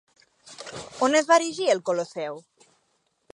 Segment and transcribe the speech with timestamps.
[1.07, 2.41] On es va erigir el Colosseu?